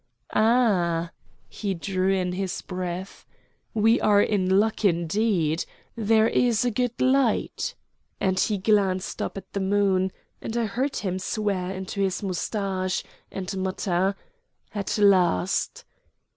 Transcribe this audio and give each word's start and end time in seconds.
"Ah!" 0.33 1.11
He 1.47 1.75
drew 1.75 2.11
in 2.11 2.31
his 2.31 2.63
breath. 2.63 3.23
"We 3.75 3.99
are 4.01 4.19
in 4.19 4.59
luck 4.59 4.83
indeed. 4.83 5.63
There 5.95 6.27
is 6.27 6.65
a 6.65 6.71
good 6.71 6.99
light," 6.99 7.75
and 8.19 8.39
he 8.39 8.57
glanced 8.57 9.21
up 9.21 9.37
at 9.37 9.53
the 9.53 9.59
moon, 9.59 10.11
and 10.41 10.57
I 10.57 10.65
heard 10.65 10.95
him 10.95 11.19
swear 11.19 11.71
into 11.71 12.01
his 12.01 12.23
mustache, 12.23 13.03
and 13.31 13.55
mutter, 13.57 14.15
"At 14.73 14.97
last!" 14.97 15.85